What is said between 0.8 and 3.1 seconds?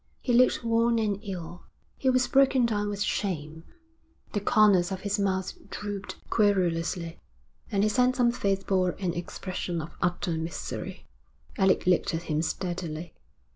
and ill. He was broken down with